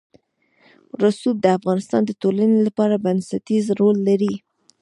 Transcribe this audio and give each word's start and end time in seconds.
رسوب 1.01 1.35
د 1.41 1.45
افغانستان 1.57 2.01
د 2.05 2.11
ټولنې 2.21 2.59
لپاره 2.67 2.95
بنسټيز 3.05 3.65
رول 3.79 3.97
لري. 4.09 4.33